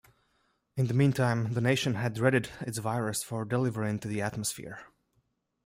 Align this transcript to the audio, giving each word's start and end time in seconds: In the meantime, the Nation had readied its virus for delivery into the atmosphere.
In 0.77 0.87
the 0.87 0.95
meantime, 0.95 1.53
the 1.53 1.61
Nation 1.61 1.93
had 1.93 2.17
readied 2.17 2.49
its 2.61 2.79
virus 2.79 3.21
for 3.21 3.45
delivery 3.45 3.87
into 3.87 4.07
the 4.07 4.19
atmosphere. 4.19 4.79